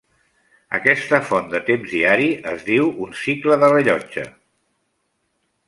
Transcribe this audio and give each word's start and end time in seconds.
Aquesta 0.77 1.19
font 1.31 1.51
de 1.51 1.61
temps 1.67 1.91
diari 1.97 2.31
es 2.53 2.65
diu 2.71 2.89
un 3.07 3.13
cicle 3.21 3.61
de 3.65 3.71
rellotge. 3.75 4.27